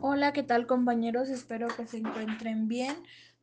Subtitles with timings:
[0.00, 1.28] Hola, ¿qué tal compañeros?
[1.28, 2.94] Espero que se encuentren bien.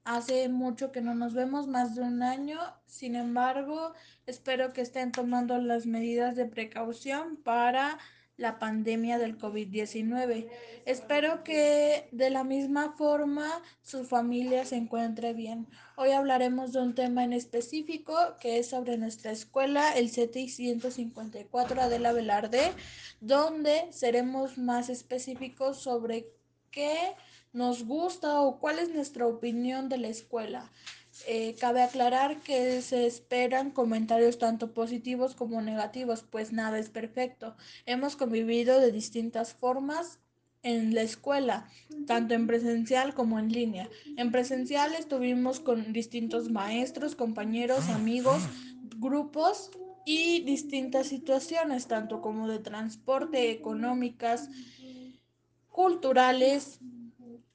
[0.04, 2.60] Hace mucho que no nos vemos, más de un año.
[2.86, 3.94] Sin embargo,
[4.26, 8.00] espero que estén tomando las medidas de precaución para
[8.40, 10.48] la pandemia del COVID-19.
[10.86, 15.68] Espero que de la misma forma su familia se encuentre bien.
[15.98, 21.82] Hoy hablaremos de un tema en específico que es sobre nuestra escuela, el CTI 154
[21.82, 22.72] Adela Velarde,
[23.20, 26.39] donde seremos más específicos sobre
[26.72, 27.16] qué
[27.54, 30.72] nos gusta o cuál es nuestra opinión de la escuela.
[31.28, 37.56] Eh, cabe aclarar que se esperan comentarios tanto positivos como negativos, pues nada es perfecto.
[37.86, 40.20] Hemos convivido de distintas formas
[40.64, 41.68] en la escuela,
[42.06, 43.90] tanto en presencial como en línea.
[44.18, 48.44] En presencial estuvimos con distintos maestros, compañeros, amigos,
[48.98, 49.72] grupos
[50.06, 54.50] y distintas situaciones, tanto como de transporte, económicas,
[55.70, 56.80] culturales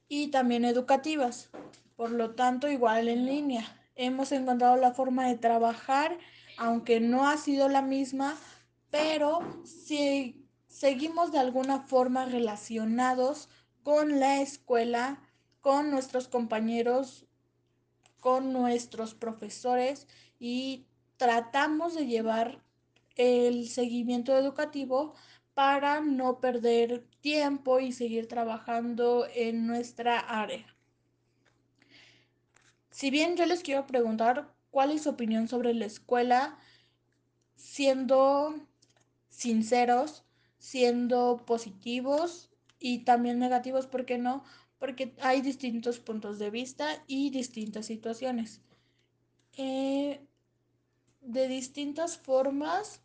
[0.09, 1.51] y también educativas.
[1.97, 3.65] Por lo tanto, igual en línea.
[3.97, 6.19] Hemos encontrado la forma de trabajar,
[6.59, 8.37] aunque no ha sido la misma,
[8.91, 13.49] pero si seguimos de alguna forma relacionados
[13.83, 15.21] con la escuela,
[15.61, 17.27] con nuestros compañeros,
[18.21, 22.63] con nuestros profesores y tratamos de llevar
[23.17, 25.15] el seguimiento educativo
[25.55, 30.67] para no perder tiempo y seguir trabajando en nuestra área.
[32.91, 36.59] Si bien yo les quiero preguntar cuál es su opinión sobre la escuela,
[37.55, 38.55] siendo
[39.29, 40.25] sinceros,
[40.59, 44.45] siendo positivos y también negativos, ¿por qué no?
[44.79, 48.61] Porque hay distintos puntos de vista y distintas situaciones.
[49.57, 50.27] Eh,
[51.21, 53.04] de distintas formas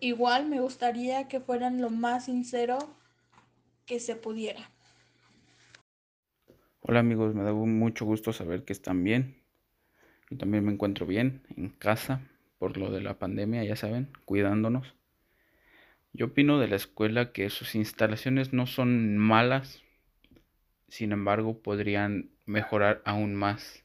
[0.00, 2.78] igual me gustaría que fueran lo más sincero
[3.86, 4.70] que se pudiera.
[6.80, 9.42] Hola amigos, me da mucho gusto saber que están bien.
[10.30, 12.22] Yo también me encuentro bien en casa
[12.58, 14.94] por lo de la pandemia, ya saben, cuidándonos.
[16.12, 19.82] Yo opino de la escuela que sus instalaciones no son malas,
[20.88, 23.84] sin embargo podrían mejorar aún más.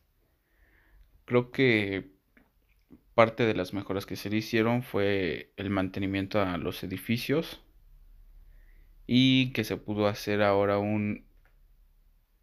[1.26, 2.15] Creo que
[3.16, 7.62] parte de las mejoras que se le hicieron fue el mantenimiento a los edificios
[9.08, 11.26] y que se pudo hacer ahora un,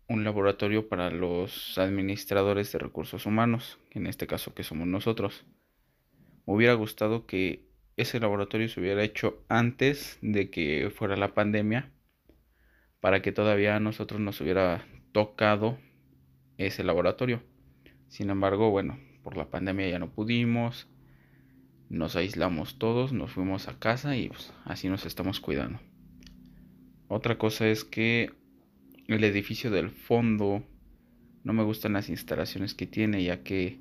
[0.08, 5.44] un laboratorio para los administradores de recursos humanos, en este caso que somos nosotros.
[6.46, 7.68] Me hubiera gustado que
[7.98, 11.92] ese laboratorio se hubiera hecho antes de que fuera la pandemia,
[13.00, 15.78] para que todavía a nosotros nos hubiera tocado
[16.56, 17.42] ese laboratorio.
[18.08, 20.88] Sin embargo, bueno, por la pandemia ya no pudimos,
[21.88, 25.80] nos aislamos todos, nos fuimos a casa y pues, así nos estamos cuidando.
[27.08, 28.30] Otra cosa es que
[29.06, 30.66] el edificio del fondo
[31.44, 33.80] no me gustan las instalaciones que tiene ya que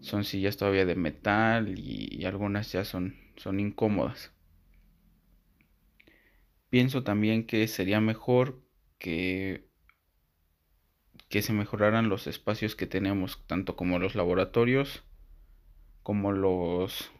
[0.00, 4.32] son sillas todavía de metal y, y algunas ya son, son incómodas.
[6.68, 8.60] Pienso también que sería mejor
[8.98, 9.65] que
[11.36, 15.02] que se mejoraran los espacios que tenemos, tanto como los laboratorios,
[16.02, 17.10] como los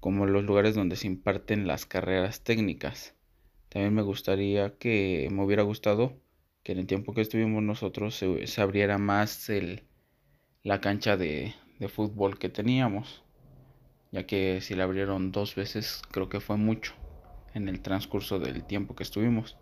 [0.00, 3.14] como los lugares donde se imparten las carreras técnicas.
[3.68, 6.20] También me gustaría que me hubiera gustado
[6.64, 9.84] que en el tiempo que estuvimos nosotros se, abriera más el,
[10.64, 13.22] la cancha de, de fútbol que teníamos,
[14.10, 16.92] ya que si la abrieron dos veces creo que fue mucho
[17.54, 19.56] en el transcurso del tiempo que estuvimos.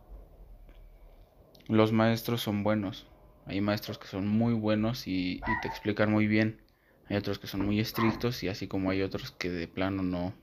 [1.68, 3.06] Los maestros son buenos.
[3.46, 6.60] Hay maestros que son muy buenos y, te explican muy bien.
[7.08, 10.34] Hay otros que son muy estrictos y así como hay otros que de plano no...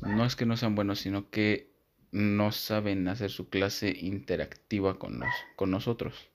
[0.00, 1.70] No es que no sean buenos, sino que
[2.12, 5.20] no saben hacer su clase interactiva con,
[5.54, 6.30] con nosotros.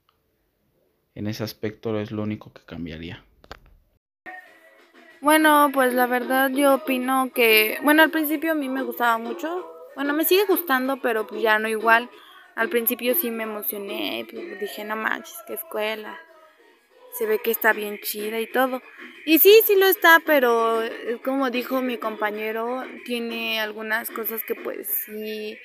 [1.15, 3.23] En ese aspecto es lo único que cambiaría.
[5.21, 9.65] Bueno, pues la verdad yo opino que, bueno, al principio a mí me gustaba mucho.
[9.95, 12.09] Bueno, me sigue gustando, pero pues ya no igual.
[12.61, 16.15] Al principio sí me emocioné, pues dije, no manches, qué escuela.
[17.17, 18.83] Se ve que está bien chida y todo.
[19.25, 24.53] Y sí, sí lo está, pero eh, como dijo mi compañero, tiene algunas cosas que
[24.53, 25.57] pues sí,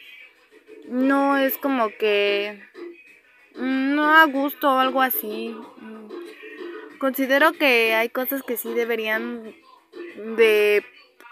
[0.88, 2.62] no es como que
[3.56, 5.54] mm, no a gusto o algo así.
[5.76, 6.08] Mm,
[6.96, 9.54] considero que hay cosas que sí deberían
[10.38, 10.82] de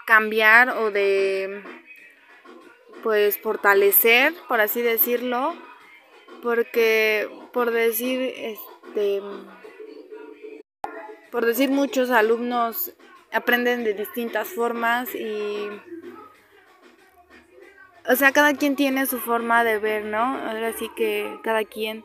[0.05, 1.63] cambiar o de
[3.05, 5.53] pues fortalecer, por así decirlo,
[6.41, 9.21] porque por decir este
[11.31, 12.93] por decir muchos alumnos
[13.31, 15.69] aprenden de distintas formas y
[18.07, 20.23] o sea, cada quien tiene su forma de ver, ¿no?
[20.23, 22.03] Ahora sí que cada quien.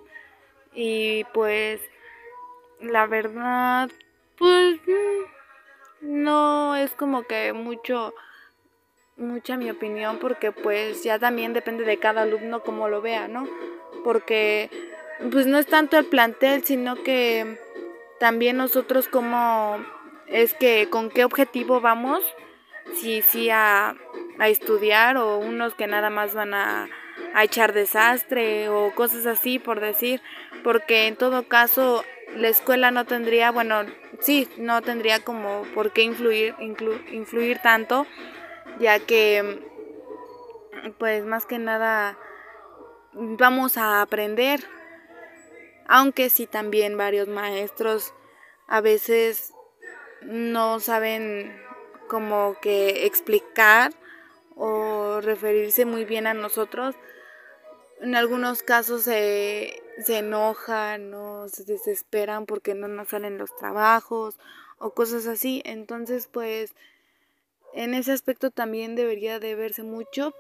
[0.75, 1.81] Y pues,
[2.81, 3.91] la verdad,
[4.37, 8.15] pues mm, no es como que mucho,
[9.21, 13.47] mucha mi opinión, porque pues ya también depende de cada alumno como lo vea, ¿no?
[14.03, 14.71] Porque
[15.31, 17.59] pues no es tanto el plantel, sino que
[18.19, 19.79] también nosotros como
[20.27, 22.23] es que con qué objetivo vamos,
[22.95, 23.95] si sí a,
[24.39, 26.89] a, estudiar o unos que nada más van a,
[27.35, 30.21] a echar desastre o cosas así por decir,
[30.65, 32.05] porque en todo caso
[32.37, 33.85] la escuela no tendría, bueno,
[34.21, 38.07] sí, no tendría como por qué influir, influ, influir tanto,
[38.81, 39.63] ya que
[40.99, 42.19] pues más que nada
[43.13, 44.61] vamos a aprender,
[45.87, 48.15] aunque sí también varios maestros
[48.67, 49.53] a veces
[50.23, 51.61] no saben
[52.09, 53.93] como que explicar
[54.57, 56.95] o referirse muy bien a nosotros.
[58.01, 64.39] En algunos casos se, se enojan o se desesperan porque no nos salen los trabajos
[64.79, 65.63] o cosas así.
[65.65, 66.75] Entonces, pues,
[67.75, 70.35] en ese aspecto también debería de verse mucho.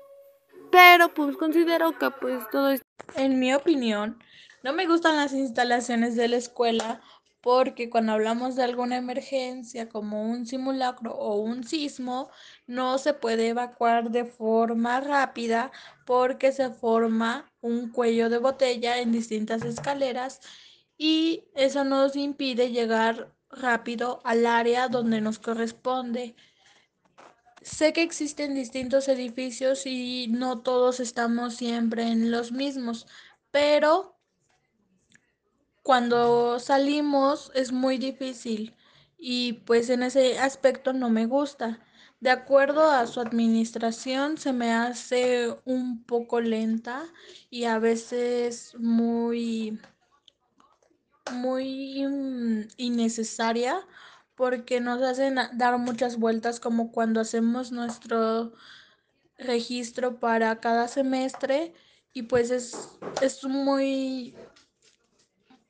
[0.71, 2.82] Pero pues considero que pues todo es...
[3.17, 4.23] En mi opinión,
[4.62, 7.00] no me gustan las instalaciones de la escuela
[7.41, 12.31] porque cuando hablamos de alguna emergencia como un simulacro o un sismo,
[12.67, 15.73] no se puede evacuar de forma rápida
[16.05, 20.41] porque se forma un cuello de botella en distintas escaleras
[20.99, 26.35] y eso nos impide llegar rápido al área donde nos corresponde.
[27.62, 33.07] Sé que existen distintos edificios y no todos estamos siempre en los mismos,
[33.51, 34.17] pero
[35.83, 38.77] cuando salimos es muy difícil
[39.19, 41.81] y pues en ese aspecto no me gusta.
[42.21, 47.05] De acuerdo a su administración se me hace un poco lenta
[47.51, 49.79] y a veces muy
[51.33, 52.07] muy
[52.77, 53.87] innecesaria
[54.40, 58.54] porque nos hacen dar muchas vueltas como cuando hacemos nuestro
[59.37, 61.75] registro para cada semestre
[62.14, 62.88] y pues es,
[63.20, 64.34] es muy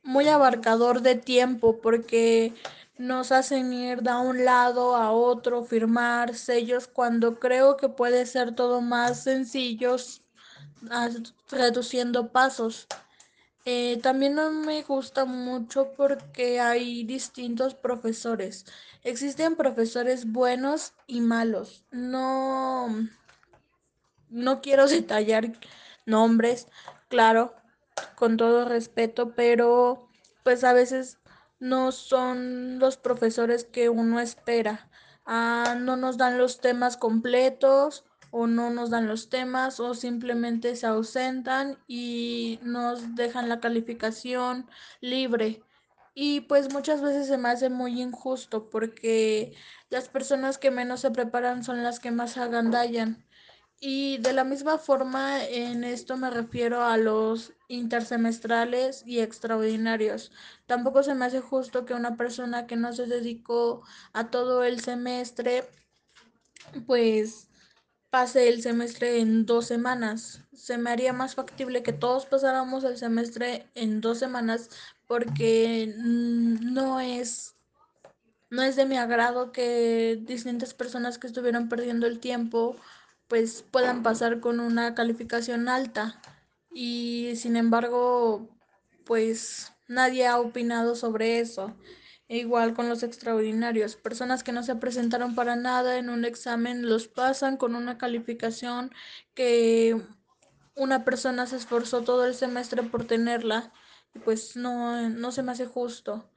[0.05, 2.55] muy abarcador de tiempo porque
[2.96, 8.55] nos hacen ir de un lado a otro, firmar sellos, cuando creo que puede ser
[8.55, 9.96] todo más sencillo,
[11.50, 12.87] reduciendo pasos.
[13.72, 18.67] Eh, también no me gusta mucho porque hay distintos profesores.
[19.05, 21.84] Existen profesores buenos y malos.
[21.93, 22.88] No,
[24.28, 25.52] no quiero detallar
[26.05, 26.67] nombres,
[27.06, 27.55] claro,
[28.17, 30.08] con todo respeto, pero
[30.43, 31.19] pues a veces
[31.61, 34.90] no son los profesores que uno espera.
[35.25, 40.77] Ah, no nos dan los temas completos o no nos dan los temas o simplemente
[40.77, 44.69] se ausentan y nos dejan la calificación
[45.00, 45.62] libre.
[46.15, 49.55] Y pues muchas veces se me hace muy injusto porque
[49.91, 53.25] las personas que menos se preparan son las que más agandallan.
[53.82, 60.32] Y de la misma forma, en esto me refiero a los intersemestrales y extraordinarios.
[60.67, 63.82] Tampoco se me hace justo que una persona que no se dedicó
[64.12, 65.65] a todo el semestre,
[66.87, 67.50] pues
[68.11, 70.43] pase el semestre en dos semanas.
[70.53, 74.70] Se me haría más factible que todos pasáramos el semestre en dos semanas
[75.06, 77.55] porque no es
[78.51, 82.77] no es de mi agrado que distintas personas que estuvieron perdiendo el tiempo
[83.29, 86.20] pues puedan pasar con una calificación alta
[86.73, 88.49] y sin embargo
[89.05, 91.75] pues nadie ha opinado sobre eso.
[92.31, 96.89] E igual con los extraordinarios, personas que no se presentaron para nada en un examen
[96.89, 98.93] los pasan con una calificación
[99.34, 100.01] que
[100.77, 103.72] una persona se esforzó todo el semestre por tenerla
[104.15, 106.31] y pues no, no se me hace justo.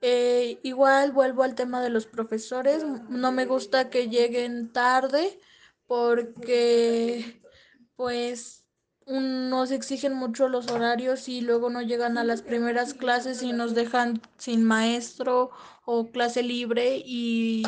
[0.00, 5.40] Eh, igual vuelvo al tema de los profesores, no me gusta que lleguen tarde
[5.88, 7.42] porque
[7.96, 8.61] pues
[9.06, 13.74] nos exigen mucho los horarios y luego no llegan a las primeras clases y nos
[13.74, 15.50] dejan sin maestro
[15.84, 17.62] o clase libre y,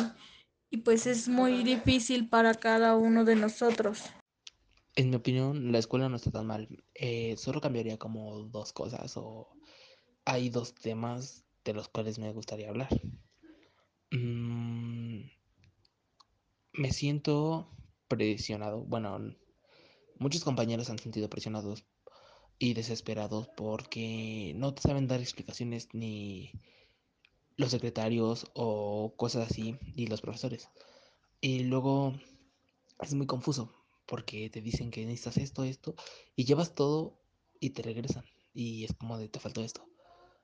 [0.69, 4.03] y pues es muy difícil para cada uno de nosotros.
[4.95, 6.69] En mi opinión, la escuela no está tan mal.
[6.93, 9.49] Eh, solo cambiaría como dos cosas o
[10.23, 12.89] hay dos temas de los cuales me gustaría hablar.
[14.11, 15.23] Mm,
[16.73, 17.69] me siento
[18.07, 18.81] presionado.
[18.85, 19.35] Bueno,
[20.19, 21.85] muchos compañeros han sentido presionados
[22.57, 26.51] y desesperados porque no saben dar explicaciones ni
[27.57, 30.69] los secretarios o cosas así y los profesores.
[31.41, 32.13] Y luego
[33.01, 33.73] es muy confuso
[34.05, 35.95] porque te dicen que necesitas esto, esto,
[36.35, 37.19] y llevas todo
[37.59, 38.25] y te regresan.
[38.53, 39.85] Y es como de te faltó esto.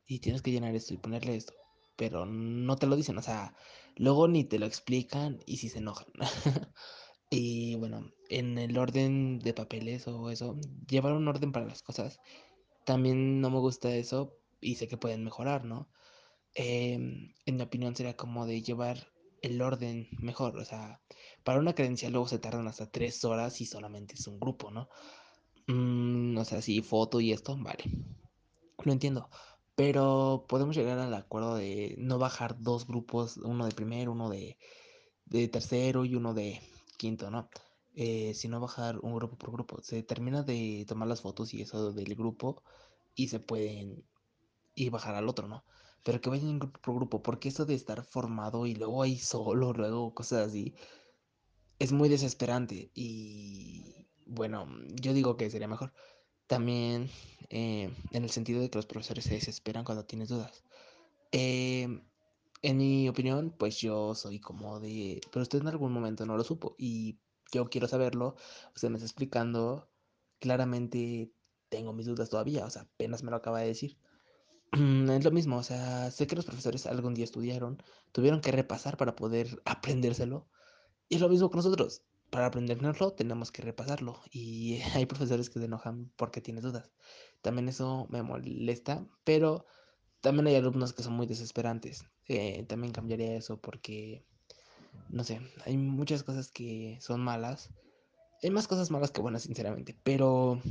[0.06, 1.54] Y tienes que llenar esto y ponerle esto.
[1.96, 3.56] Pero no te lo dicen, o sea,
[3.96, 6.08] luego ni te lo explican y si se enojan.
[7.32, 12.20] y bueno, en el orden de papeles o eso, llevar un orden para las cosas.
[12.86, 15.90] También no me gusta eso y sé que pueden mejorar, ¿no?
[16.56, 19.08] Em, en mi opinión sería como de llevar
[19.42, 21.02] el orden mejor, o sea,
[21.44, 24.90] para una credencial luego se tardan hasta tres horas y solamente es un grupo, ¿no?
[25.68, 27.86] Mm, o sea, sí, foto y esto, vale.
[28.84, 29.30] Lo entiendo.
[29.76, 34.58] Pero podemos llegar al acuerdo de no bajar dos grupos, uno de primero, uno de,
[35.26, 36.62] de tercero y uno de
[37.02, 37.50] quinto, ¿no?
[37.96, 39.82] Eh, sino bajar un grupo por grupo.
[39.82, 42.64] Se termina de tomar las fotos y eso del grupo
[43.16, 44.06] y se pueden
[44.76, 45.66] y bajar al otro, ¿no?
[46.04, 49.74] Pero que vayan grupo por grupo, porque eso de estar formado y luego ahí solo,
[49.74, 50.76] luego cosas así,
[51.80, 54.68] es muy desesperante y bueno,
[55.02, 55.94] yo digo que sería mejor.
[56.48, 57.10] También
[57.50, 60.64] eh, en el sentido de que los profesores se desesperan cuando tienes dudas.
[61.32, 61.88] Eh,
[62.62, 66.44] en mi opinión, pues yo soy como de, pero usted en algún momento no lo
[66.44, 67.20] supo y
[67.52, 68.36] yo quiero saberlo,
[68.76, 69.90] usted me está explicando,
[70.40, 71.34] claramente
[71.70, 73.98] tengo mis dudas todavía, o sea, apenas me lo acaba de decir.
[74.74, 78.98] Es lo mismo, o sea, sé que los profesores algún día estudiaron, tuvieron que repasar
[78.98, 80.50] para poder aprendérselo.
[81.10, 82.04] Y es lo mismo con nosotros.
[82.30, 84.22] Para aprendérnoslo tenemos que repasarlo.
[84.32, 86.92] Y hay profesores que se enojan porque tienes dudas.
[87.42, 89.66] También eso me molesta, pero
[90.22, 92.06] también hay alumnos que son muy desesperantes.
[92.28, 94.24] Eh, también cambiaría eso porque,
[95.10, 97.70] no sé, hay muchas cosas que son malas.
[98.44, 99.98] Hay más cosas malas que buenas, sinceramente.
[100.04, 100.62] Pero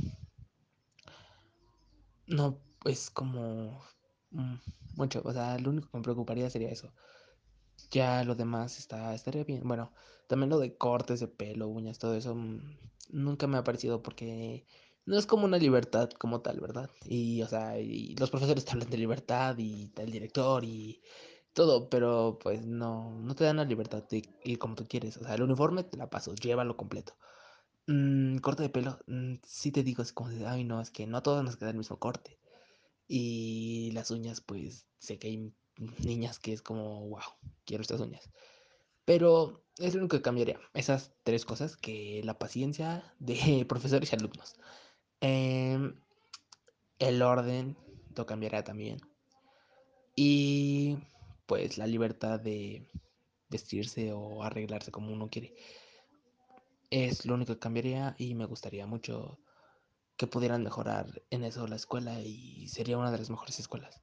[2.27, 3.81] no es como
[4.31, 4.55] mm,
[4.95, 5.21] mucho.
[5.25, 6.93] O sea, lo único que me preocuparía sería eso.
[7.91, 9.61] Ya lo demás está, estaría bien.
[9.65, 9.91] Bueno,
[10.27, 12.77] también lo de cortes de pelo, uñas, todo eso, mm,
[13.09, 14.65] nunca me ha parecido porque
[15.11, 16.89] no es como una libertad como tal, ¿verdad?
[17.03, 21.01] Y, o sea, y los profesores te hablan de libertad y el director y
[21.53, 25.17] todo, pero pues no, no te dan la libertad de ir como tú quieres.
[25.17, 27.17] O sea, el uniforme te la paso, llévalo completo.
[27.87, 31.17] Mm, corte de pelo, mm, sí te digo, es como ay, no, es que no
[31.17, 32.39] a todos nos queda el mismo corte.
[33.07, 35.53] Y las uñas, pues sé que hay
[35.99, 37.21] niñas que es como, wow,
[37.65, 38.29] quiero estas uñas.
[39.05, 40.59] Pero es lo único que cambiaría.
[40.73, 44.55] Esas tres cosas, que la paciencia de profesores y alumnos.
[45.21, 45.95] Em,
[46.99, 47.77] el orden
[48.15, 48.99] lo cambiará también.
[50.15, 50.97] Y
[51.45, 52.87] pues la libertad de
[53.49, 55.53] vestirse o arreglarse como uno quiere.
[56.89, 59.39] Es lo único que cambiaría y me gustaría mucho
[60.17, 64.01] que pudieran mejorar en eso la escuela y sería una de las mejores escuelas.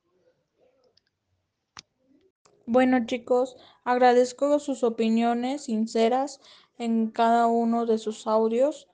[2.66, 6.40] Bueno chicos, agradezco sus opiniones sinceras
[6.76, 8.88] en cada uno de sus audios,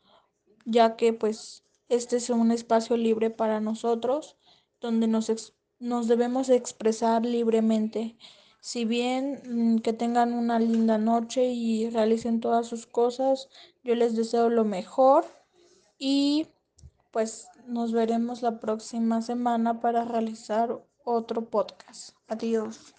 [0.64, 4.36] ya que pues este es un espacio libre para nosotros,
[4.80, 8.16] donde nos, nos debemos expresar libremente.
[8.60, 13.48] Si bien mm, que tengan una linda noche y realicen todas sus cosas,
[13.82, 15.26] yo les deseo lo mejor
[15.98, 16.46] y
[17.10, 22.16] pues nos veremos la próxima semana para realizar otro podcast.
[22.26, 22.94] Adiós.